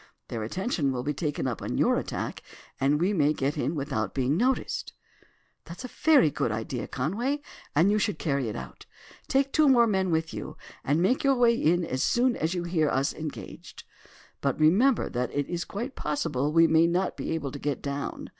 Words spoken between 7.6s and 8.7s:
and you shall carry it